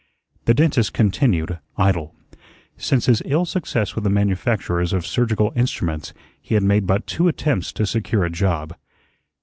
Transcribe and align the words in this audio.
The 0.45 0.55
dentist 0.55 0.93
continued 0.93 1.59
idle. 1.77 2.15
Since 2.75 3.05
his 3.05 3.21
ill 3.23 3.45
success 3.45 3.93
with 3.93 4.03
the 4.03 4.09
manufacturers 4.09 4.93
of 4.93 5.05
surgical 5.05 5.53
instruments 5.55 6.11
he 6.41 6.55
had 6.55 6.63
made 6.63 6.87
but 6.87 7.05
two 7.05 7.27
attempts 7.27 7.71
to 7.73 7.85
secure 7.85 8.23
a 8.25 8.31
job. 8.31 8.75